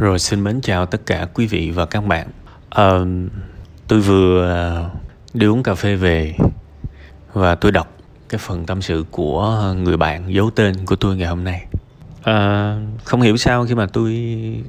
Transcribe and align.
Rồi 0.00 0.18
xin 0.18 0.44
mến 0.44 0.60
chào 0.60 0.86
tất 0.86 1.06
cả 1.06 1.26
quý 1.34 1.46
vị 1.46 1.70
và 1.70 1.86
các 1.86 2.06
bạn. 2.06 2.28
À, 2.70 2.92
tôi 3.88 4.00
vừa 4.00 4.48
ờ, 4.48 4.90
đi 5.34 5.46
uống 5.46 5.62
cà 5.62 5.74
phê 5.74 5.96
về 5.96 6.34
và 7.32 7.54
tôi 7.54 7.72
đọc 7.72 7.96
cái 8.28 8.38
phần 8.38 8.66
tâm 8.66 8.82
sự 8.82 9.04
của 9.10 9.74
người 9.76 9.96
bạn 9.96 10.34
giấu 10.34 10.50
tên 10.50 10.86
của 10.86 10.96
tôi 10.96 11.16
ngày 11.16 11.28
hôm 11.28 11.44
nay. 11.44 11.66
À, 12.22 12.76
không 13.04 13.20
hiểu 13.20 13.36
sao 13.36 13.66
khi 13.66 13.74
mà 13.74 13.86
tôi 13.86 14.14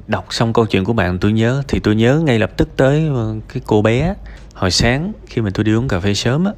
đọc 0.06 0.26
xong 0.30 0.52
câu 0.52 0.66
chuyện 0.66 0.84
của 0.84 0.92
bạn 0.92 1.18
tôi 1.18 1.32
nhớ 1.32 1.62
thì 1.68 1.80
tôi 1.80 1.96
nhớ 1.96 2.20
ngay 2.20 2.38
lập 2.38 2.50
tức 2.56 2.68
tới 2.76 3.08
ờ, 3.14 3.34
cái 3.48 3.62
cô 3.66 3.82
bé 3.82 4.14
hồi 4.54 4.70
sáng 4.70 5.12
khi 5.26 5.42
mà 5.42 5.50
tôi 5.54 5.64
đi 5.64 5.74
uống 5.74 5.88
cà 5.88 6.00
phê 6.00 6.14
sớm 6.14 6.44
á 6.44 6.52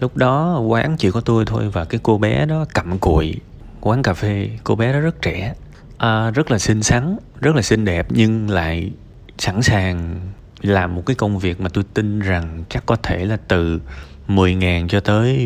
lúc 0.00 0.16
đó 0.16 0.58
quán 0.58 0.96
chỉ 0.98 1.10
có 1.10 1.20
tôi 1.20 1.44
thôi 1.44 1.68
và 1.72 1.84
cái 1.84 2.00
cô 2.02 2.18
bé 2.18 2.46
đó 2.46 2.64
cặm 2.74 2.98
cụi 2.98 3.34
quán 3.80 4.02
cà 4.02 4.14
phê 4.14 4.50
cô 4.64 4.76
bé 4.76 4.92
đó 4.92 5.00
rất 5.00 5.22
trẻ 5.22 5.54
à, 5.98 6.30
rất 6.30 6.50
là 6.50 6.58
xinh 6.58 6.82
xắn 6.82 7.16
rất 7.40 7.56
là 7.56 7.62
xinh 7.62 7.84
đẹp 7.84 8.06
nhưng 8.10 8.50
lại 8.50 8.90
sẵn 9.38 9.62
sàng 9.62 10.20
làm 10.62 10.94
một 10.94 11.02
cái 11.06 11.14
công 11.14 11.38
việc 11.38 11.60
mà 11.60 11.68
tôi 11.68 11.84
tin 11.94 12.20
rằng 12.20 12.64
chắc 12.68 12.86
có 12.86 12.96
thể 12.96 13.24
là 13.24 13.36
từ 13.48 13.80
10.000 14.28 14.88
cho 14.88 15.00
tới 15.00 15.38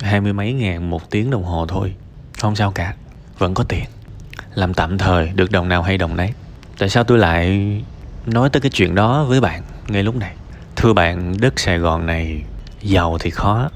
hai 0.00 0.20
mươi 0.20 0.32
mấy 0.32 0.52
ngàn 0.52 0.90
một 0.90 1.10
tiếng 1.10 1.30
đồng 1.30 1.44
hồ 1.44 1.66
thôi. 1.66 1.94
Không 2.40 2.56
sao 2.56 2.70
cả 2.70 2.94
vẫn 3.38 3.54
có 3.54 3.64
tiền. 3.64 3.84
Làm 4.54 4.74
tạm 4.74 4.98
thời 4.98 5.28
được 5.34 5.50
đồng 5.50 5.68
nào 5.68 5.82
hay 5.82 5.98
đồng 5.98 6.16
nấy. 6.16 6.32
Tại 6.78 6.88
sao 6.88 7.04
tôi 7.04 7.18
lại 7.18 7.66
nói 8.26 8.50
tới 8.50 8.60
cái 8.60 8.70
chuyện 8.70 8.94
đó 8.94 9.24
với 9.24 9.40
bạn 9.40 9.62
ngay 9.88 10.02
lúc 10.02 10.16
này? 10.16 10.34
Thưa 10.76 10.92
bạn 10.92 11.34
đất 11.40 11.60
sài 11.60 11.78
gòn 11.78 12.06
này 12.06 12.42
giàu 12.82 13.18
thì 13.20 13.30
khó 13.30 13.70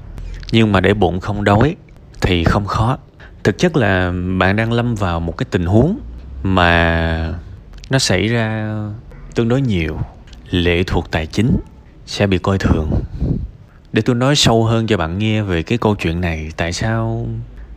nhưng 0.51 0.71
mà 0.71 0.79
để 0.79 0.93
bụng 0.93 1.19
không 1.19 1.43
đói 1.43 1.75
thì 2.21 2.43
không 2.43 2.65
khó 2.65 2.97
thực 3.45 3.57
chất 3.57 3.75
là 3.75 4.11
bạn 4.39 4.55
đang 4.55 4.73
lâm 4.73 4.95
vào 4.95 5.19
một 5.19 5.37
cái 5.37 5.45
tình 5.51 5.65
huống 5.65 5.99
mà 6.43 7.33
nó 7.89 7.99
xảy 7.99 8.27
ra 8.27 8.73
tương 9.35 9.49
đối 9.49 9.61
nhiều. 9.61 9.99
Lệ 10.49 10.83
thuộc 10.87 11.11
tài 11.11 11.27
chính 11.27 11.57
sẽ 12.05 12.27
bị 12.27 12.37
coi 12.37 12.57
thường. 12.57 12.91
Để 13.93 14.01
tôi 14.01 14.15
nói 14.15 14.35
sâu 14.35 14.65
hơn 14.65 14.87
cho 14.87 14.97
bạn 14.97 15.17
nghe 15.17 15.41
về 15.41 15.63
cái 15.63 15.77
câu 15.77 15.95
chuyện 15.95 16.21
này 16.21 16.51
tại 16.57 16.73
sao 16.73 17.27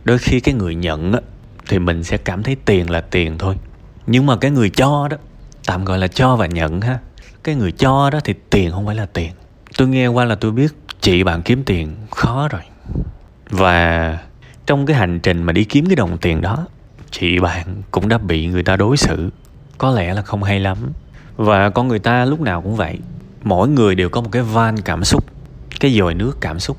đôi 0.03 0.17
khi 0.17 0.39
cái 0.39 0.53
người 0.53 0.75
nhận 0.75 1.13
á, 1.13 1.19
thì 1.67 1.79
mình 1.79 2.03
sẽ 2.03 2.17
cảm 2.17 2.43
thấy 2.43 2.55
tiền 2.65 2.89
là 2.89 3.01
tiền 3.01 3.37
thôi. 3.37 3.55
Nhưng 4.07 4.25
mà 4.25 4.37
cái 4.37 4.51
người 4.51 4.69
cho 4.69 5.07
đó 5.11 5.17
tạm 5.65 5.85
gọi 5.85 5.97
là 5.97 6.07
cho 6.07 6.35
và 6.35 6.45
nhận 6.45 6.81
ha 6.81 6.99
cái 7.43 7.55
người 7.55 7.71
cho 7.71 8.09
đó 8.09 8.19
thì 8.23 8.33
tiền 8.49 8.71
không 8.71 8.85
phải 8.85 8.95
là 8.95 9.05
tiền. 9.05 9.31
Tôi 9.77 9.87
nghe 9.87 10.07
qua 10.07 10.25
là 10.25 10.35
tôi 10.35 10.51
biết 10.51 10.73
chị 11.01 11.23
bạn 11.23 11.41
kiếm 11.41 11.63
tiền 11.63 11.95
khó 12.11 12.47
rồi. 12.47 12.61
Và 13.49 14.17
trong 14.69 14.85
cái 14.85 14.95
hành 14.95 15.19
trình 15.19 15.43
mà 15.43 15.53
đi 15.53 15.63
kiếm 15.63 15.85
cái 15.85 15.95
đồng 15.95 16.17
tiền 16.17 16.41
đó, 16.41 16.67
chị 17.11 17.39
bạn 17.39 17.81
cũng 17.91 18.09
đã 18.09 18.17
bị 18.17 18.47
người 18.47 18.63
ta 18.63 18.75
đối 18.75 18.97
xử. 18.97 19.29
Có 19.77 19.91
lẽ 19.91 20.13
là 20.13 20.21
không 20.21 20.43
hay 20.43 20.59
lắm. 20.59 20.77
Và 21.37 21.69
con 21.69 21.87
người 21.87 21.99
ta 21.99 22.25
lúc 22.25 22.41
nào 22.41 22.61
cũng 22.61 22.75
vậy. 22.75 22.99
Mỗi 23.43 23.67
người 23.67 23.95
đều 23.95 24.09
có 24.09 24.21
một 24.21 24.29
cái 24.31 24.41
van 24.41 24.81
cảm 24.81 25.03
xúc, 25.03 25.25
cái 25.79 25.91
dồi 25.99 26.13
nước 26.13 26.37
cảm 26.41 26.59
xúc, 26.59 26.77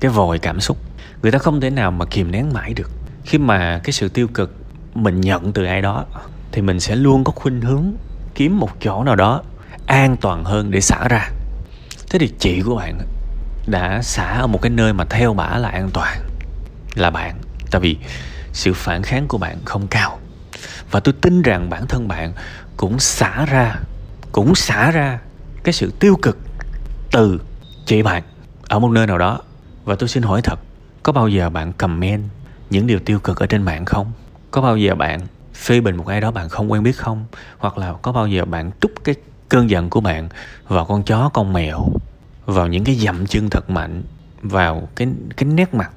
cái 0.00 0.10
vòi 0.10 0.38
cảm 0.38 0.60
xúc. 0.60 0.76
Người 1.22 1.32
ta 1.32 1.38
không 1.38 1.60
thể 1.60 1.70
nào 1.70 1.90
mà 1.90 2.04
kìm 2.04 2.30
nén 2.30 2.52
mãi 2.52 2.74
được. 2.74 2.90
Khi 3.24 3.38
mà 3.38 3.80
cái 3.84 3.92
sự 3.92 4.08
tiêu 4.08 4.28
cực 4.34 4.54
mình 4.94 5.20
nhận 5.20 5.52
từ 5.52 5.64
ai 5.64 5.82
đó, 5.82 6.04
thì 6.52 6.62
mình 6.62 6.80
sẽ 6.80 6.96
luôn 6.96 7.24
có 7.24 7.32
khuynh 7.32 7.60
hướng 7.60 7.84
kiếm 8.34 8.58
một 8.58 8.70
chỗ 8.80 9.04
nào 9.04 9.16
đó 9.16 9.42
an 9.86 10.16
toàn 10.20 10.44
hơn 10.44 10.70
để 10.70 10.80
xả 10.80 11.08
ra. 11.08 11.30
Thế 12.10 12.18
thì 12.18 12.32
chị 12.38 12.60
của 12.60 12.76
bạn 12.76 12.98
đã 13.66 14.02
xả 14.02 14.38
ở 14.40 14.46
một 14.46 14.62
cái 14.62 14.70
nơi 14.70 14.92
mà 14.92 15.04
theo 15.04 15.34
bả 15.34 15.58
là 15.58 15.68
an 15.68 15.90
toàn 15.92 16.29
là 16.94 17.10
bạn. 17.10 17.36
Tại 17.70 17.80
vì 17.80 17.96
sự 18.52 18.72
phản 18.74 19.02
kháng 19.02 19.28
của 19.28 19.38
bạn 19.38 19.58
không 19.64 19.86
cao. 19.86 20.18
Và 20.90 21.00
tôi 21.00 21.14
tin 21.20 21.42
rằng 21.42 21.70
bản 21.70 21.86
thân 21.86 22.08
bạn 22.08 22.32
cũng 22.76 22.98
xả 22.98 23.46
ra, 23.46 23.76
cũng 24.32 24.54
xả 24.54 24.90
ra 24.90 25.18
cái 25.62 25.72
sự 25.72 25.92
tiêu 26.00 26.16
cực 26.22 26.38
từ 27.12 27.40
chị 27.86 28.02
bạn 28.02 28.22
ở 28.68 28.78
một 28.78 28.90
nơi 28.90 29.06
nào 29.06 29.18
đó. 29.18 29.40
Và 29.84 29.94
tôi 29.94 30.08
xin 30.08 30.22
hỏi 30.22 30.40
thật, 30.42 30.60
có 31.02 31.12
bao 31.12 31.28
giờ 31.28 31.50
bạn 31.50 31.72
comment 31.72 32.24
những 32.70 32.86
điều 32.86 32.98
tiêu 32.98 33.18
cực 33.18 33.38
ở 33.38 33.46
trên 33.46 33.62
mạng 33.62 33.84
không? 33.84 34.12
Có 34.50 34.62
bao 34.62 34.76
giờ 34.76 34.94
bạn 34.94 35.20
phê 35.54 35.80
bình 35.80 35.96
một 35.96 36.06
ai 36.06 36.20
đó 36.20 36.30
bạn 36.30 36.48
không 36.48 36.72
quen 36.72 36.82
biết 36.82 36.96
không? 36.96 37.24
Hoặc 37.58 37.78
là 37.78 37.92
có 38.02 38.12
bao 38.12 38.26
giờ 38.26 38.44
bạn 38.44 38.70
trút 38.80 38.90
cái 39.04 39.14
cơn 39.48 39.70
giận 39.70 39.90
của 39.90 40.00
bạn 40.00 40.28
vào 40.68 40.84
con 40.84 41.02
chó, 41.02 41.30
con 41.34 41.52
mèo, 41.52 41.88
vào 42.46 42.66
những 42.66 42.84
cái 42.84 42.94
dậm 42.94 43.26
chân 43.26 43.50
thật 43.50 43.70
mạnh, 43.70 44.02
vào 44.42 44.88
cái 44.96 45.08
cái 45.36 45.48
nét 45.48 45.74
mặt 45.74 45.90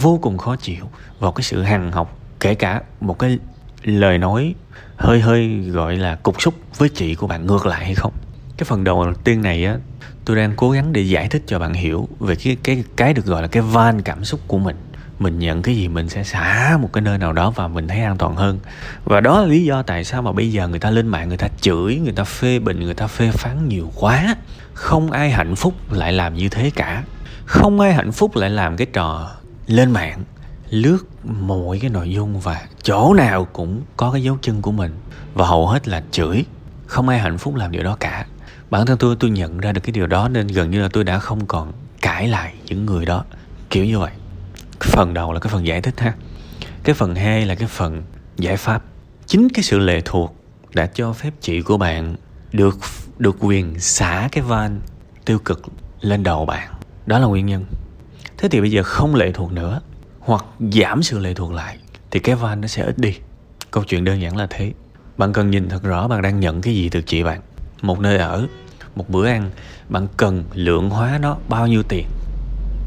vô 0.00 0.18
cùng 0.22 0.38
khó 0.38 0.56
chịu 0.56 0.90
vào 1.18 1.32
cái 1.32 1.42
sự 1.42 1.62
hằng 1.62 1.92
học, 1.92 2.18
kể 2.40 2.54
cả 2.54 2.80
một 3.00 3.18
cái 3.18 3.38
lời 3.82 4.18
nói 4.18 4.54
hơi 4.96 5.20
hơi 5.20 5.48
gọi 5.70 5.96
là 5.96 6.14
cục 6.14 6.42
xúc 6.42 6.54
với 6.78 6.88
chị 6.88 7.14
của 7.14 7.26
bạn 7.26 7.46
ngược 7.46 7.66
lại 7.66 7.84
hay 7.84 7.94
không. 7.94 8.12
Cái 8.56 8.64
phần 8.64 8.84
đầu 8.84 9.12
tiên 9.24 9.42
này 9.42 9.64
á, 9.64 9.76
tôi 10.24 10.36
đang 10.36 10.52
cố 10.56 10.70
gắng 10.70 10.92
để 10.92 11.00
giải 11.00 11.28
thích 11.28 11.42
cho 11.46 11.58
bạn 11.58 11.74
hiểu 11.74 12.08
về 12.20 12.36
cái 12.36 12.56
cái 12.62 12.84
cái 12.96 13.14
được 13.14 13.26
gọi 13.26 13.42
là 13.42 13.48
cái 13.48 13.62
van 13.62 14.02
cảm 14.02 14.24
xúc 14.24 14.40
của 14.46 14.58
mình. 14.58 14.76
Mình 15.18 15.38
nhận 15.38 15.62
cái 15.62 15.76
gì 15.76 15.88
mình 15.88 16.08
sẽ 16.08 16.24
xả 16.24 16.78
một 16.80 16.92
cái 16.92 17.02
nơi 17.02 17.18
nào 17.18 17.32
đó 17.32 17.50
và 17.50 17.68
mình 17.68 17.88
thấy 17.88 18.00
an 18.00 18.18
toàn 18.18 18.36
hơn. 18.36 18.58
Và 19.04 19.20
đó 19.20 19.40
là 19.40 19.46
lý 19.46 19.64
do 19.64 19.82
tại 19.82 20.04
sao 20.04 20.22
mà 20.22 20.32
bây 20.32 20.52
giờ 20.52 20.68
người 20.68 20.78
ta 20.78 20.90
lên 20.90 21.06
mạng, 21.06 21.28
người 21.28 21.36
ta 21.36 21.48
chửi, 21.60 22.00
người 22.04 22.12
ta 22.12 22.24
phê 22.24 22.58
bình, 22.58 22.80
người 22.80 22.94
ta 22.94 23.06
phê 23.06 23.30
phán 23.30 23.68
nhiều 23.68 23.92
quá. 23.94 24.36
Không 24.72 25.10
ai 25.10 25.30
hạnh 25.30 25.54
phúc 25.56 25.92
lại 25.92 26.12
làm 26.12 26.34
như 26.34 26.48
thế 26.48 26.70
cả. 26.74 27.02
Không 27.44 27.80
ai 27.80 27.94
hạnh 27.94 28.12
phúc 28.12 28.36
lại 28.36 28.50
làm 28.50 28.76
cái 28.76 28.86
trò 28.92 29.30
lên 29.66 29.90
mạng, 29.90 30.22
lướt 30.70 30.98
mọi 31.24 31.78
cái 31.78 31.90
nội 31.90 32.10
dung 32.10 32.40
và 32.40 32.62
chỗ 32.82 33.14
nào 33.14 33.44
cũng 33.52 33.82
có 33.96 34.10
cái 34.10 34.22
dấu 34.22 34.38
chân 34.42 34.62
của 34.62 34.72
mình. 34.72 34.92
Và 35.34 35.46
hầu 35.46 35.66
hết 35.66 35.88
là 35.88 36.02
chửi, 36.10 36.44
không 36.86 37.08
ai 37.08 37.18
hạnh 37.18 37.38
phúc 37.38 37.54
làm 37.54 37.72
điều 37.72 37.82
đó 37.82 37.96
cả. 38.00 38.26
Bản 38.70 38.86
thân 38.86 38.98
tôi 38.98 39.16
tôi 39.20 39.30
nhận 39.30 39.60
ra 39.60 39.72
được 39.72 39.80
cái 39.80 39.92
điều 39.92 40.06
đó 40.06 40.28
nên 40.28 40.46
gần 40.46 40.70
như 40.70 40.82
là 40.82 40.88
tôi 40.92 41.04
đã 41.04 41.18
không 41.18 41.46
còn 41.46 41.72
cãi 42.00 42.28
lại 42.28 42.54
những 42.66 42.86
người 42.86 43.04
đó. 43.04 43.24
Kiểu 43.70 43.84
như 43.84 43.98
vậy. 43.98 44.12
Phần 44.80 45.14
đầu 45.14 45.32
là 45.32 45.40
cái 45.40 45.52
phần 45.52 45.66
giải 45.66 45.80
thích 45.80 46.00
ha. 46.00 46.14
Cái 46.82 46.94
phần 46.94 47.14
hai 47.14 47.46
là 47.46 47.54
cái 47.54 47.68
phần 47.68 48.02
giải 48.36 48.56
pháp. 48.56 48.82
Chính 49.26 49.48
cái 49.48 49.62
sự 49.62 49.78
lệ 49.78 50.00
thuộc 50.04 50.36
đã 50.74 50.86
cho 50.86 51.12
phép 51.12 51.30
chị 51.40 51.62
của 51.62 51.76
bạn 51.76 52.16
được 52.52 52.78
được 53.18 53.36
quyền 53.40 53.80
xả 53.80 54.28
cái 54.32 54.44
van 54.44 54.80
tiêu 55.24 55.38
cực 55.38 55.62
lên 56.00 56.22
đầu 56.22 56.46
bạn. 56.46 56.68
Đó 57.06 57.18
là 57.18 57.26
nguyên 57.26 57.46
nhân 57.46 57.64
thế 58.44 58.48
thì 58.48 58.60
bây 58.60 58.70
giờ 58.70 58.82
không 58.82 59.14
lệ 59.14 59.32
thuộc 59.32 59.52
nữa, 59.52 59.80
hoặc 60.20 60.44
giảm 60.72 61.02
sự 61.02 61.18
lệ 61.18 61.34
thuộc 61.34 61.52
lại, 61.52 61.78
thì 62.10 62.20
cái 62.20 62.34
van 62.34 62.60
nó 62.60 62.66
sẽ 62.66 62.82
ít 62.82 62.98
đi. 62.98 63.14
Câu 63.70 63.84
chuyện 63.84 64.04
đơn 64.04 64.22
giản 64.22 64.36
là 64.36 64.46
thế. 64.50 64.72
Bạn 65.16 65.32
cần 65.32 65.50
nhìn 65.50 65.68
thật 65.68 65.82
rõ 65.82 66.08
bạn 66.08 66.22
đang 66.22 66.40
nhận 66.40 66.60
cái 66.60 66.74
gì 66.74 66.88
từ 66.88 67.02
chị 67.02 67.22
bạn. 67.22 67.40
Một 67.82 68.00
nơi 68.00 68.18
ở, 68.18 68.46
một 68.96 69.08
bữa 69.08 69.26
ăn, 69.26 69.50
bạn 69.88 70.06
cần 70.16 70.44
lượng 70.54 70.90
hóa 70.90 71.18
nó 71.22 71.36
bao 71.48 71.66
nhiêu 71.66 71.82
tiền. 71.82 72.06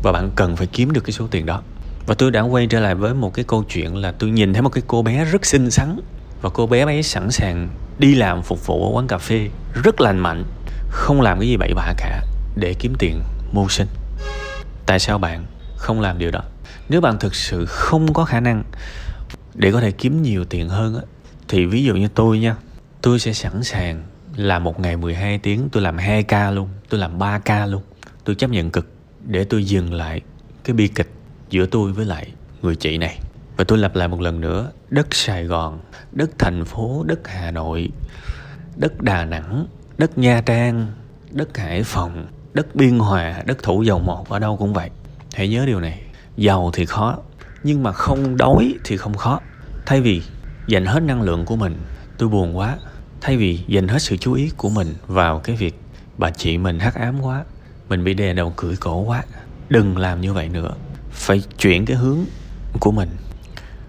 Và 0.03 0.11
bạn 0.11 0.29
cần 0.35 0.55
phải 0.55 0.67
kiếm 0.67 0.93
được 0.93 1.03
cái 1.03 1.11
số 1.11 1.27
tiền 1.27 1.45
đó. 1.45 1.61
Và 2.05 2.15
tôi 2.15 2.31
đã 2.31 2.41
quay 2.41 2.67
trở 2.67 2.79
lại 2.79 2.95
với 2.95 3.13
một 3.13 3.33
cái 3.33 3.45
câu 3.47 3.63
chuyện 3.63 3.95
là 3.95 4.11
tôi 4.11 4.29
nhìn 4.29 4.53
thấy 4.53 4.61
một 4.61 4.69
cái 4.69 4.83
cô 4.87 5.01
bé 5.01 5.25
rất 5.25 5.45
xinh 5.45 5.71
xắn. 5.71 5.99
Và 6.41 6.49
cô 6.49 6.67
bé 6.67 6.85
ấy 6.85 7.03
sẵn 7.03 7.31
sàng 7.31 7.69
đi 7.99 8.15
làm 8.15 8.41
phục 8.41 8.65
vụ 8.65 8.89
ở 8.89 8.95
quán 8.95 9.07
cà 9.07 9.17
phê 9.17 9.49
rất 9.83 10.01
lành 10.01 10.19
mạnh, 10.19 10.43
không 10.89 11.21
làm 11.21 11.39
cái 11.39 11.47
gì 11.47 11.57
bậy 11.57 11.73
bạ 11.73 11.93
cả, 11.97 12.21
để 12.55 12.73
kiếm 12.79 12.95
tiền 12.99 13.21
mưu 13.51 13.69
sinh 13.69 13.87
tại 14.87 14.99
sao 14.99 15.17
bạn 15.17 15.45
không 15.75 16.01
làm 16.01 16.17
điều 16.17 16.31
đó? 16.31 16.41
Nếu 16.89 17.01
bạn 17.01 17.19
thực 17.19 17.35
sự 17.35 17.65
không 17.65 18.13
có 18.13 18.25
khả 18.25 18.39
năng 18.39 18.63
để 19.53 19.71
có 19.71 19.81
thể 19.81 19.91
kiếm 19.91 20.21
nhiều 20.21 20.45
tiền 20.45 20.69
hơn 20.69 21.01
thì 21.47 21.65
ví 21.65 21.83
dụ 21.83 21.95
như 21.95 22.07
tôi 22.07 22.39
nha, 22.39 22.55
tôi 23.01 23.19
sẽ 23.19 23.33
sẵn 23.33 23.63
sàng 23.63 24.03
làm 24.35 24.63
một 24.63 24.79
ngày 24.79 24.97
12 24.97 25.37
tiếng, 25.37 25.69
tôi 25.71 25.83
làm 25.83 25.97
2 25.97 26.23
ca 26.23 26.51
luôn, 26.51 26.69
tôi 26.89 26.99
làm 26.99 27.19
3 27.19 27.39
ca 27.39 27.65
luôn. 27.65 27.81
Tôi 28.23 28.35
chấp 28.35 28.49
nhận 28.49 28.71
cực 28.71 28.87
để 29.25 29.43
tôi 29.43 29.65
dừng 29.65 29.93
lại 29.93 30.21
cái 30.63 30.73
bi 30.73 30.87
kịch 30.87 31.11
giữa 31.49 31.65
tôi 31.65 31.91
với 31.91 32.05
lại 32.05 32.31
người 32.61 32.75
chị 32.75 32.97
này. 32.97 33.19
Và 33.57 33.63
tôi 33.63 33.77
lặp 33.77 33.95
lại 33.95 34.07
một 34.07 34.21
lần 34.21 34.41
nữa, 34.41 34.71
đất 34.89 35.15
sài 35.15 35.45
gòn, 35.45 35.79
đất 36.11 36.29
thành 36.39 36.65
phố, 36.65 37.03
đất 37.07 37.27
hà 37.27 37.51
nội, 37.51 37.89
đất 38.75 39.01
đà 39.01 39.25
nẵng, 39.25 39.67
đất 39.97 40.17
nha 40.17 40.41
trang, 40.41 40.87
đất 41.31 41.57
hải 41.57 41.83
phòng 41.83 42.25
đất 42.57 42.75
biên 42.75 42.99
hòa, 42.99 43.43
đất 43.45 43.63
thủ 43.63 43.83
dầu 43.83 43.99
một 43.99 44.29
ở 44.29 44.39
đâu 44.39 44.57
cũng 44.57 44.73
vậy. 44.73 44.89
Hãy 45.33 45.49
nhớ 45.49 45.65
điều 45.65 45.79
này. 45.79 46.01
Giàu 46.37 46.71
thì 46.73 46.85
khó, 46.85 47.17
nhưng 47.63 47.83
mà 47.83 47.91
không 47.91 48.37
đói 48.37 48.73
thì 48.83 48.97
không 48.97 49.17
khó. 49.17 49.39
Thay 49.85 50.01
vì 50.01 50.21
dành 50.67 50.85
hết 50.85 51.03
năng 51.03 51.21
lượng 51.21 51.45
của 51.45 51.55
mình, 51.55 51.77
tôi 52.17 52.29
buồn 52.29 52.57
quá. 52.57 52.77
Thay 53.21 53.37
vì 53.37 53.59
dành 53.67 53.87
hết 53.87 54.01
sự 54.01 54.17
chú 54.17 54.33
ý 54.33 54.49
của 54.57 54.69
mình 54.69 54.95
vào 55.07 55.39
cái 55.39 55.55
việc 55.55 55.75
bà 56.17 56.29
chị 56.29 56.57
mình 56.57 56.79
hắc 56.79 56.95
ám 56.95 57.21
quá, 57.21 57.43
mình 57.89 58.03
bị 58.03 58.13
đè 58.13 58.33
đầu 58.33 58.53
cưỡi 58.55 58.75
cổ 58.75 59.01
quá, 59.01 59.23
đừng 59.69 59.97
làm 59.97 60.21
như 60.21 60.33
vậy 60.33 60.49
nữa. 60.49 60.71
Phải 61.11 61.43
chuyển 61.59 61.85
cái 61.85 61.97
hướng 61.97 62.19
của 62.79 62.91
mình. 62.91 63.09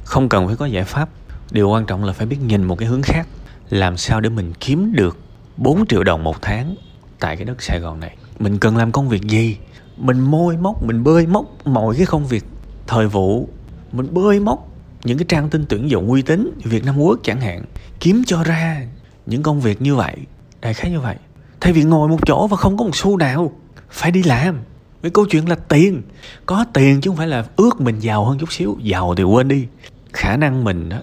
Không 0.04 0.28
cần 0.28 0.46
phải 0.46 0.56
có 0.56 0.66
giải 0.66 0.84
pháp. 0.84 1.08
Điều 1.50 1.68
quan 1.68 1.86
trọng 1.86 2.04
là 2.04 2.12
phải 2.12 2.26
biết 2.26 2.40
nhìn 2.40 2.64
một 2.64 2.78
cái 2.78 2.88
hướng 2.88 3.02
khác. 3.02 3.28
Làm 3.70 3.96
sao 3.96 4.20
để 4.20 4.28
mình 4.28 4.52
kiếm 4.60 4.92
được 4.92 5.18
4 5.56 5.86
triệu 5.86 6.04
đồng 6.04 6.24
một 6.24 6.42
tháng 6.42 6.74
tại 7.18 7.36
cái 7.36 7.44
đất 7.44 7.62
Sài 7.62 7.80
Gòn 7.80 8.00
này? 8.00 8.17
Mình 8.38 8.58
cần 8.58 8.76
làm 8.76 8.92
công 8.92 9.08
việc 9.08 9.22
gì? 9.22 9.56
Mình 9.96 10.20
môi 10.20 10.56
móc, 10.56 10.82
mình 10.82 11.04
bơi 11.04 11.26
móc 11.26 11.66
mọi 11.66 11.96
cái 11.96 12.06
công 12.06 12.26
việc 12.26 12.44
thời 12.86 13.08
vụ. 13.08 13.48
Mình 13.92 14.14
bơi 14.14 14.40
móc 14.40 14.68
những 15.04 15.18
cái 15.18 15.24
trang 15.28 15.50
tin 15.50 15.64
tuyển 15.68 15.90
dụng 15.90 16.10
uy 16.10 16.22
tín 16.22 16.50
Việt 16.64 16.84
Nam 16.84 16.98
Quốc 16.98 17.20
chẳng 17.22 17.40
hạn, 17.40 17.64
kiếm 18.00 18.22
cho 18.26 18.42
ra 18.42 18.86
những 19.26 19.42
công 19.42 19.60
việc 19.60 19.82
như 19.82 19.94
vậy, 19.94 20.16
đại 20.60 20.74
khái 20.74 20.90
như 20.90 21.00
vậy. 21.00 21.16
Thay 21.60 21.72
vì 21.72 21.82
ngồi 21.82 22.08
một 22.08 22.26
chỗ 22.26 22.46
và 22.46 22.56
không 22.56 22.76
có 22.76 22.84
một 22.84 22.96
xu 22.96 23.16
nào, 23.16 23.52
phải 23.90 24.10
đi 24.10 24.22
làm. 24.22 24.58
Với 25.02 25.10
câu 25.10 25.26
chuyện 25.26 25.48
là 25.48 25.54
tiền, 25.54 26.02
có 26.46 26.64
tiền 26.72 27.00
chứ 27.00 27.10
không 27.10 27.16
phải 27.16 27.28
là 27.28 27.44
ước 27.56 27.80
mình 27.80 27.98
giàu 27.98 28.24
hơn 28.24 28.38
chút 28.38 28.52
xíu, 28.52 28.76
giàu 28.82 29.14
thì 29.14 29.22
quên 29.22 29.48
đi. 29.48 29.66
Khả 30.12 30.36
năng 30.36 30.64
mình 30.64 30.88
đó 30.88 30.96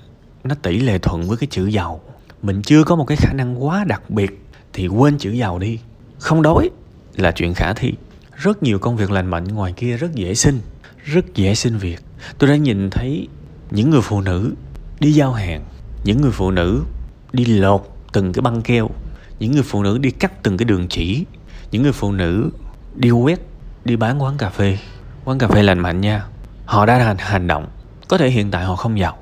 nó 0.44 0.56
tỷ 0.62 0.80
lệ 0.80 0.98
thuận 0.98 1.24
với 1.24 1.38
cái 1.38 1.48
chữ 1.52 1.68
giàu. 1.68 2.02
Mình 2.42 2.62
chưa 2.62 2.84
có 2.84 2.96
một 2.96 3.06
cái 3.06 3.18
khả 3.18 3.34
năng 3.34 3.66
quá 3.66 3.84
đặc 3.84 4.10
biệt 4.10 4.42
thì 4.74 4.88
quên 4.88 5.18
chữ 5.18 5.32
giàu 5.32 5.60
đi. 5.60 5.80
Không 6.20 6.42
đói 6.42 6.70
là 7.16 7.32
chuyện 7.32 7.54
khả 7.54 7.74
thi. 7.74 7.94
Rất 8.36 8.64
nhiều 8.64 8.80
công 8.80 8.98
việc 8.98 9.12
lành 9.12 9.28
mạnh 9.28 9.48
ngoài 9.48 9.74
kia 9.78 9.98
rất 9.98 10.16
dễ 10.16 10.36
xin, 10.36 10.62
rất 11.04 11.36
dễ 11.36 11.56
xin 11.56 11.78
việc. 11.78 12.00
Tôi 12.38 12.50
đã 12.50 12.56
nhìn 12.56 12.90
thấy 12.90 13.28
những 13.72 13.90
người 13.90 14.02
phụ 14.02 14.22
nữ 14.22 14.54
đi 15.00 15.12
giao 15.12 15.34
hàng, 15.34 15.66
những 16.04 16.22
người 16.22 16.32
phụ 16.32 16.52
nữ 16.52 16.84
đi 17.34 17.46
lột 17.46 17.90
từng 18.14 18.34
cái 18.34 18.42
băng 18.42 18.62
keo, 18.62 18.90
những 19.40 19.52
người 19.52 19.64
phụ 19.64 19.84
nữ 19.84 19.98
đi 19.98 20.12
cắt 20.12 20.44
từng 20.44 20.58
cái 20.58 20.66
đường 20.66 20.88
chỉ, 20.88 21.26
những 21.72 21.84
người 21.84 21.92
phụ 21.92 22.12
nữ 22.12 22.50
đi 22.96 23.10
quét, 23.10 23.40
đi 23.86 23.96
bán 23.96 24.24
quán 24.24 24.38
cà 24.38 24.50
phê. 24.50 24.78
Quán 25.26 25.38
cà 25.38 25.48
phê 25.48 25.64
lành 25.64 25.80
mạnh 25.80 26.02
nha. 26.02 26.26
Họ 26.66 26.86
đã 26.86 26.98
hành 26.98 27.18
hành 27.20 27.48
động. 27.48 27.68
Có 28.08 28.18
thể 28.18 28.30
hiện 28.30 28.52
tại 28.52 28.66
họ 28.66 28.76
không 28.76 29.00
giàu, 29.00 29.18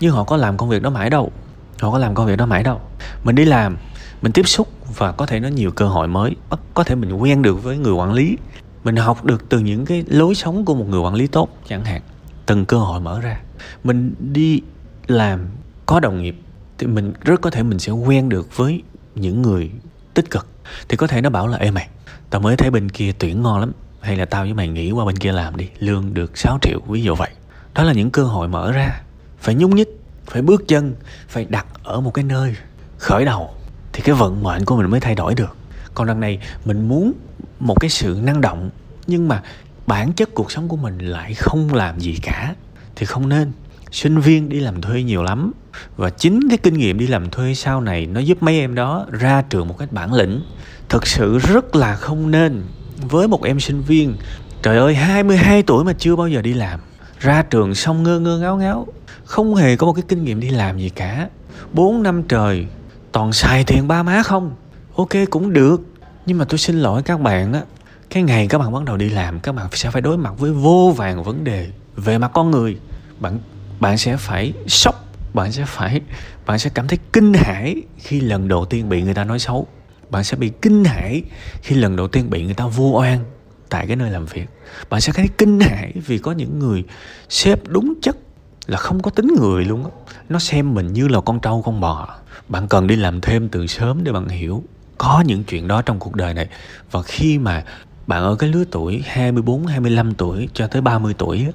nhưng 0.00 0.12
họ 0.12 0.24
có 0.24 0.36
làm 0.36 0.56
công 0.56 0.68
việc 0.68 0.82
đó 0.82 0.90
mãi 0.90 1.10
đâu. 1.10 1.32
Họ 1.80 1.90
có 1.90 1.98
làm 1.98 2.14
công 2.14 2.26
việc 2.26 2.36
đó 2.36 2.46
mãi 2.46 2.62
đâu. 2.62 2.80
Mình 3.24 3.34
đi 3.34 3.44
làm, 3.44 3.76
mình 4.22 4.32
tiếp 4.32 4.48
xúc 4.48 4.68
và 4.96 5.12
có 5.12 5.26
thể 5.26 5.40
nó 5.40 5.48
nhiều 5.48 5.70
cơ 5.70 5.88
hội 5.88 6.08
mới 6.08 6.36
có 6.74 6.84
thể 6.84 6.94
mình 6.94 7.12
quen 7.12 7.42
được 7.42 7.62
với 7.62 7.78
người 7.78 7.92
quản 7.92 8.12
lý. 8.12 8.36
Mình 8.84 8.96
học 8.96 9.24
được 9.24 9.48
từ 9.48 9.58
những 9.58 9.86
cái 9.86 10.04
lối 10.08 10.34
sống 10.34 10.64
của 10.64 10.74
một 10.74 10.86
người 10.88 11.00
quản 11.00 11.14
lý 11.14 11.26
tốt, 11.26 11.48
chẳng 11.68 11.84
hạn. 11.84 12.02
Từng 12.46 12.64
cơ 12.64 12.78
hội 12.78 13.00
mở 13.00 13.20
ra. 13.20 13.40
Mình 13.84 14.14
đi 14.32 14.60
làm 15.06 15.46
có 15.86 16.00
đồng 16.00 16.22
nghiệp 16.22 16.36
thì 16.78 16.86
mình 16.86 17.12
rất 17.20 17.40
có 17.40 17.50
thể 17.50 17.62
mình 17.62 17.78
sẽ 17.78 17.92
quen 17.92 18.28
được 18.28 18.56
với 18.56 18.82
những 19.14 19.42
người 19.42 19.70
tích 20.14 20.30
cực. 20.30 20.46
Thì 20.88 20.96
có 20.96 21.06
thể 21.06 21.20
nó 21.20 21.30
bảo 21.30 21.46
là, 21.48 21.58
ê 21.58 21.70
mày, 21.70 21.88
tao 22.30 22.40
mới 22.40 22.56
thấy 22.56 22.70
bên 22.70 22.88
kia 22.88 23.12
tuyển 23.18 23.42
ngon 23.42 23.60
lắm, 23.60 23.72
hay 24.00 24.16
là 24.16 24.24
tao 24.24 24.42
với 24.42 24.54
mày 24.54 24.68
nghĩ 24.68 24.90
qua 24.90 25.04
bên 25.04 25.18
kia 25.18 25.32
làm 25.32 25.56
đi, 25.56 25.68
lương 25.78 26.14
được 26.14 26.38
6 26.38 26.58
triệu, 26.62 26.80
ví 26.88 27.02
dụ 27.02 27.14
vậy. 27.14 27.30
Đó 27.74 27.82
là 27.82 27.92
những 27.92 28.10
cơ 28.10 28.24
hội 28.24 28.48
mở 28.48 28.72
ra. 28.72 29.00
Phải 29.38 29.54
nhúng 29.54 29.76
nhích, 29.76 29.88
phải 30.26 30.42
bước 30.42 30.64
chân, 30.68 30.94
phải 31.28 31.44
đặt 31.44 31.66
ở 31.84 32.00
một 32.00 32.14
cái 32.14 32.24
nơi 32.24 32.54
khởi 32.98 33.24
đầu 33.24 33.54
thì 33.92 34.02
cái 34.02 34.14
vận 34.14 34.42
mệnh 34.42 34.64
của 34.64 34.76
mình 34.76 34.90
mới 34.90 35.00
thay 35.00 35.14
đổi 35.14 35.34
được. 35.34 35.56
Còn 35.94 36.06
đằng 36.06 36.20
này, 36.20 36.38
mình 36.64 36.88
muốn 36.88 37.12
một 37.60 37.80
cái 37.80 37.90
sự 37.90 38.20
năng 38.22 38.40
động, 38.40 38.70
nhưng 39.06 39.28
mà 39.28 39.42
bản 39.86 40.12
chất 40.12 40.34
cuộc 40.34 40.52
sống 40.52 40.68
của 40.68 40.76
mình 40.76 40.98
lại 40.98 41.34
không 41.34 41.74
làm 41.74 42.00
gì 42.00 42.18
cả, 42.22 42.54
thì 42.96 43.06
không 43.06 43.28
nên. 43.28 43.52
Sinh 43.90 44.20
viên 44.20 44.48
đi 44.48 44.60
làm 44.60 44.80
thuê 44.80 45.02
nhiều 45.02 45.22
lắm, 45.22 45.52
và 45.96 46.10
chính 46.10 46.48
cái 46.48 46.58
kinh 46.58 46.74
nghiệm 46.74 46.98
đi 46.98 47.06
làm 47.06 47.30
thuê 47.30 47.54
sau 47.54 47.80
này 47.80 48.06
nó 48.06 48.20
giúp 48.20 48.42
mấy 48.42 48.60
em 48.60 48.74
đó 48.74 49.06
ra 49.10 49.42
trường 49.42 49.68
một 49.68 49.78
cách 49.78 49.92
bản 49.92 50.14
lĩnh. 50.14 50.42
Thực 50.88 51.06
sự 51.06 51.38
rất 51.38 51.76
là 51.76 51.96
không 51.96 52.30
nên. 52.30 52.62
Với 52.96 53.28
một 53.28 53.44
em 53.44 53.60
sinh 53.60 53.82
viên, 53.82 54.16
trời 54.62 54.78
ơi 54.78 54.94
22 54.94 55.62
tuổi 55.62 55.84
mà 55.84 55.92
chưa 55.98 56.16
bao 56.16 56.28
giờ 56.28 56.42
đi 56.42 56.54
làm, 56.54 56.80
ra 57.20 57.42
trường 57.42 57.74
xong 57.74 58.02
ngơ 58.02 58.18
ngơ 58.20 58.38
ngáo 58.38 58.56
ngáo, 58.56 58.86
không 59.24 59.54
hề 59.54 59.76
có 59.76 59.86
một 59.86 59.92
cái 59.92 60.04
kinh 60.08 60.24
nghiệm 60.24 60.40
đi 60.40 60.50
làm 60.50 60.78
gì 60.78 60.88
cả. 60.88 61.28
4 61.72 62.02
năm 62.02 62.22
trời 62.22 62.66
toàn 63.12 63.32
xài 63.32 63.64
tiền 63.64 63.88
ba 63.88 64.02
má 64.02 64.22
không? 64.22 64.54
Ok, 64.96 65.10
cũng 65.30 65.52
được. 65.52 65.80
Nhưng 66.26 66.38
mà 66.38 66.44
tôi 66.44 66.58
xin 66.58 66.76
lỗi 66.76 67.02
các 67.02 67.20
bạn 67.20 67.52
á. 67.52 67.62
Cái 68.10 68.22
ngày 68.22 68.48
các 68.48 68.58
bạn 68.58 68.72
bắt 68.72 68.84
đầu 68.84 68.96
đi 68.96 69.08
làm, 69.08 69.40
các 69.40 69.52
bạn 69.52 69.66
sẽ 69.72 69.90
phải 69.90 70.02
đối 70.02 70.18
mặt 70.18 70.34
với 70.38 70.52
vô 70.52 70.94
vàng 70.96 71.24
vấn 71.24 71.44
đề 71.44 71.68
về 71.96 72.18
mặt 72.18 72.30
con 72.34 72.50
người. 72.50 72.76
Bạn 73.20 73.38
bạn 73.80 73.98
sẽ 73.98 74.16
phải 74.16 74.52
sốc, 74.66 74.94
bạn 75.34 75.52
sẽ 75.52 75.64
phải, 75.66 76.00
bạn 76.46 76.58
sẽ 76.58 76.70
cảm 76.74 76.88
thấy 76.88 76.98
kinh 77.12 77.32
hãi 77.34 77.82
khi 77.98 78.20
lần 78.20 78.48
đầu 78.48 78.64
tiên 78.64 78.88
bị 78.88 79.02
người 79.02 79.14
ta 79.14 79.24
nói 79.24 79.38
xấu. 79.38 79.66
Bạn 80.10 80.24
sẽ 80.24 80.36
bị 80.36 80.52
kinh 80.62 80.84
hãi 80.84 81.22
khi 81.62 81.76
lần 81.76 81.96
đầu 81.96 82.08
tiên 82.08 82.30
bị 82.30 82.44
người 82.44 82.54
ta 82.54 82.66
vu 82.66 82.92
oan 82.92 83.18
tại 83.68 83.86
cái 83.86 83.96
nơi 83.96 84.10
làm 84.10 84.26
việc. 84.26 84.46
Bạn 84.90 85.00
sẽ 85.00 85.12
thấy 85.12 85.28
kinh 85.38 85.60
hãi 85.60 85.92
vì 86.06 86.18
có 86.18 86.32
những 86.32 86.58
người 86.58 86.84
sếp 87.28 87.68
đúng 87.68 87.94
chất 88.02 88.16
là 88.66 88.78
không 88.78 89.02
có 89.02 89.10
tính 89.10 89.34
người 89.40 89.64
luôn 89.64 89.84
á. 89.84 89.90
Nó 90.28 90.38
xem 90.38 90.74
mình 90.74 90.92
như 90.92 91.08
là 91.08 91.20
con 91.20 91.40
trâu 91.40 91.62
con 91.62 91.80
bò. 91.80 92.08
Bạn 92.48 92.68
cần 92.68 92.86
đi 92.86 92.96
làm 92.96 93.20
thêm 93.20 93.48
từ 93.48 93.66
sớm 93.66 94.04
để 94.04 94.12
bạn 94.12 94.28
hiểu. 94.28 94.62
Có 94.98 95.22
những 95.26 95.44
chuyện 95.44 95.68
đó 95.68 95.82
trong 95.82 95.98
cuộc 95.98 96.14
đời 96.14 96.34
này. 96.34 96.48
Và 96.90 97.02
khi 97.02 97.38
mà 97.38 97.64
bạn 98.06 98.22
ở 98.22 98.34
cái 98.34 98.50
lứa 98.50 98.64
tuổi 98.70 99.02
24, 99.06 99.66
25 99.66 100.14
tuổi 100.14 100.48
cho 100.54 100.66
tới 100.66 100.82
30 100.82 101.14
tuổi 101.18 101.46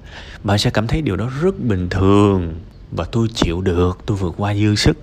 bạn 0.44 0.58
sẽ 0.58 0.70
cảm 0.70 0.88
thấy 0.88 1.02
điều 1.02 1.16
đó 1.16 1.30
rất 1.42 1.60
bình 1.60 1.90
thường. 1.90 2.56
Và 2.92 3.06
tôi 3.12 3.28
chịu 3.36 3.62
được, 3.62 4.00
tôi 4.06 4.18
vượt 4.18 4.34
qua 4.38 4.56
dư 4.56 4.76
sức. 4.76 4.98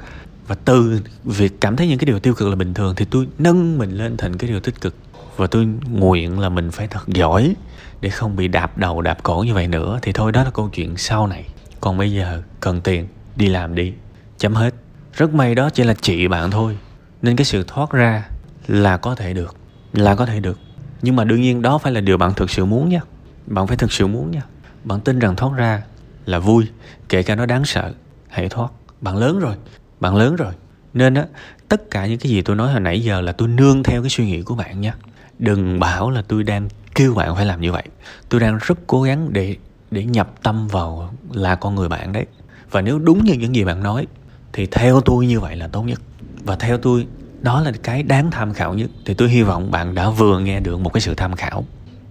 Và 0.47 0.55
từ 0.65 1.01
việc 1.25 1.61
cảm 1.61 1.77
thấy 1.77 1.89
những 1.89 1.99
cái 1.99 2.07
điều 2.07 2.21
tiêu 2.21 2.35
cực 2.35 2.49
là 2.49 2.57
bình 2.57 2.75
thường 2.75 2.95
thì 2.97 3.05
tôi 3.05 3.29
nâng 3.39 3.79
mình 3.79 3.91
lên 3.91 4.17
thành 4.17 4.39
cái 4.39 4.51
điều 4.51 4.61
tích 4.61 4.81
cực. 4.81 4.95
Và 5.37 5.47
tôi 5.47 5.69
nguyện 5.91 6.39
là 6.39 6.49
mình 6.49 6.71
phải 6.71 6.87
thật 6.87 7.09
giỏi 7.09 7.55
để 8.01 8.11
không 8.11 8.37
bị 8.37 8.49
đạp 8.49 8.79
đầu 8.79 9.03
đạp 9.03 9.23
cổ 9.23 9.43
như 9.47 9.55
vậy 9.55 9.69
nữa. 9.69 9.99
Thì 10.03 10.13
thôi 10.13 10.33
đó 10.33 10.45
là 10.45 10.51
câu 10.51 10.69
chuyện 10.69 10.97
sau 10.97 11.27
này 11.27 11.45
còn 11.85 11.99
bây 11.99 12.13
giờ, 12.13 12.43
cần 12.61 12.81
tiền, 12.81 13.09
đi 13.37 13.49
làm 13.49 13.75
đi. 13.75 13.93
Chấm 14.39 14.55
hết. 14.55 14.75
Rất 15.13 15.35
may 15.35 15.55
đó 15.55 15.71
chỉ 15.71 15.85
là 15.85 15.95
chị 15.95 16.29
bạn 16.29 16.51
thôi. 16.51 16.79
Nên 17.23 17.37
cái 17.37 17.45
sự 17.45 17.65
thoát 17.67 17.91
ra 17.91 18.29
là 18.67 18.97
có 18.97 19.15
thể 19.15 19.35
được, 19.35 19.57
là 19.93 20.15
có 20.15 20.27
thể 20.27 20.41
được. 20.41 20.59
Nhưng 21.03 21.17
mà 21.17 21.25
đương 21.25 21.41
nhiên 21.41 21.63
đó 21.63 21.79
phải 21.79 21.93
là 21.93 22.01
điều 22.01 22.17
bạn 22.17 22.35
thực 22.35 22.51
sự 22.51 22.65
muốn 22.65 22.89
nha. 22.89 23.01
Bạn 23.47 23.67
phải 23.67 23.77
thực 23.77 23.93
sự 23.93 24.07
muốn 24.07 24.31
nha. 24.31 24.43
Bạn 24.85 25.01
tin 25.01 25.19
rằng 25.19 25.37
thoát 25.37 25.53
ra 25.57 25.83
là 26.27 26.39
vui, 26.39 26.67
kể 27.09 27.23
cả 27.23 27.35
nó 27.35 27.47
đáng 27.47 27.65
sợ. 27.65 27.93
Hãy 28.29 28.49
thoát. 28.49 28.73
Bạn 29.01 29.17
lớn 29.17 29.39
rồi, 29.39 29.55
bạn 30.01 30.17
lớn 30.17 30.37
rồi. 30.37 30.53
Nên 30.95 31.15
á, 31.15 31.25
tất 31.69 31.91
cả 31.91 32.07
những 32.07 32.19
cái 32.19 32.31
gì 32.31 32.43
tôi 32.43 32.57
nói 32.57 32.73
hồi 32.73 32.81
nãy 32.81 33.01
giờ 33.01 33.21
là 33.21 33.33
tôi 33.33 33.49
nương 33.49 33.83
theo 33.83 34.03
cái 34.03 34.11
suy 34.11 34.27
nghĩ 34.27 34.43
của 34.43 34.55
bạn 34.55 34.81
nha. 34.81 34.95
Đừng 35.39 35.81
bảo 35.81 36.11
là 36.11 36.23
tôi 36.29 36.43
đang 36.43 36.69
kêu 36.95 37.15
bạn 37.15 37.35
phải 37.35 37.47
làm 37.47 37.61
như 37.61 37.73
vậy. 37.73 37.85
Tôi 38.29 38.41
đang 38.41 38.59
rất 38.63 38.79
cố 38.87 39.03
gắng 39.03 39.33
để 39.33 39.57
để 39.95 40.05
nhập 40.05 40.31
tâm 40.43 40.69
vào 40.69 41.15
là 41.33 41.55
con 41.55 41.75
người 41.75 41.89
bạn 41.89 42.13
đấy. 42.13 42.27
Và 42.71 42.81
nếu 42.81 42.99
đúng 42.99 43.25
như 43.25 43.33
những 43.33 43.55
gì 43.55 43.65
bạn 43.65 43.83
nói, 43.83 44.07
thì 44.53 44.67
theo 44.67 45.01
tôi 45.01 45.27
như 45.27 45.41
vậy 45.41 45.57
là 45.57 45.69
tốt 45.69 45.83
nhất. 45.83 46.01
Và 46.45 46.57
theo 46.57 46.79
tôi, 46.79 47.07
đó 47.41 47.61
là 47.61 47.73
cái 47.83 48.03
đáng 48.03 48.31
tham 48.31 48.53
khảo 48.53 48.75
nhất. 48.75 48.91
Thì 49.07 49.15
tôi 49.15 49.29
hy 49.29 49.43
vọng 49.43 49.71
bạn 49.71 49.95
đã 49.95 50.11
vừa 50.11 50.39
nghe 50.39 50.61
được 50.61 50.81
một 50.81 50.93
cái 50.93 51.01
sự 51.01 51.15
tham 51.15 51.37
khảo. 51.37 51.65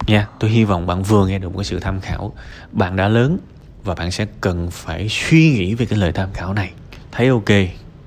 Nha, 0.08 0.28
tôi 0.40 0.50
hy 0.50 0.64
vọng 0.64 0.88
bạn 0.88 1.04
vừa 1.04 1.28
nghe 1.28 1.40
được 1.40 1.50
một 1.50 1.58
cái 1.58 1.66
sự 1.66 1.80
tham 1.80 2.02
khảo. 2.02 2.34
Bạn 2.72 2.96
đã 2.96 3.08
lớn 3.08 3.38
và 3.84 3.96
bạn 3.96 4.12
sẽ 4.12 4.26
cần 4.42 4.72
phải 4.72 5.08
suy 5.10 5.54
nghĩ 5.54 5.76
về 5.76 5.86
cái 5.86 6.00
lời 6.00 6.12
tham 6.12 6.30
khảo 6.34 6.54
này. 6.54 6.72
Thấy 7.12 7.28
ok 7.28 7.50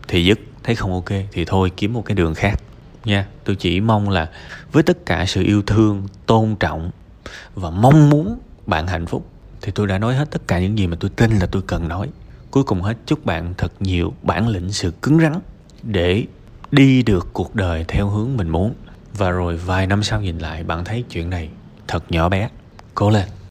thì 0.09 0.25
dứt, 0.25 0.41
thấy 0.63 0.75
không 0.75 0.93
ok 0.93 1.11
thì 1.33 1.45
thôi, 1.45 1.71
kiếm 1.77 1.93
một 1.93 2.05
cái 2.05 2.15
đường 2.15 2.35
khác. 2.35 2.61
Nha, 3.05 3.27
tôi 3.45 3.57
chỉ 3.57 3.81
mong 3.81 4.09
là 4.11 4.29
với 4.73 4.83
tất 4.83 5.07
cả 5.07 5.25
sự 5.27 5.43
yêu 5.43 5.63
thương, 5.63 6.07
tôn 6.27 6.57
trọng 6.61 6.91
và 7.55 7.71
mong 7.71 8.11
muốn 8.11 8.39
bạn 8.67 8.87
hạnh 8.87 9.07
phúc 9.07 9.27
thì 9.63 9.73
tôi 9.75 9.87
đã 9.87 9.99
nói 9.99 10.15
hết 10.15 10.31
tất 10.31 10.49
cả 10.49 10.61
những 10.61 10.79
gì 10.79 10.87
mà 10.87 10.97
tôi 11.01 11.11
tin 11.17 11.39
là 11.39 11.47
tôi 11.47 11.63
cần 11.67 11.89
nói. 11.89 12.09
Cuối 12.51 12.65
cùng 12.65 12.83
hết, 12.83 12.97
chúc 13.07 13.27
bạn 13.27 13.55
thật 13.59 13.73
nhiều 13.81 14.15
bản 14.23 14.49
lĩnh, 14.49 14.73
sự 14.73 14.93
cứng 15.03 15.21
rắn 15.21 15.41
để 15.83 16.25
đi 16.71 17.03
được 17.03 17.29
cuộc 17.33 17.55
đời 17.55 17.85
theo 17.89 18.09
hướng 18.09 18.37
mình 18.37 18.49
muốn. 18.49 18.75
Và 19.15 19.31
rồi 19.31 19.57
vài 19.57 19.87
năm 19.87 20.03
sau 20.03 20.21
nhìn 20.21 20.39
lại, 20.39 20.65
bạn 20.65 20.85
thấy 20.85 21.05
chuyện 21.11 21.31
này 21.31 21.49
thật 21.89 22.05
nhỏ 22.09 22.29
bé. 22.29 22.49
Cố 22.95 23.11
lên. 23.11 23.29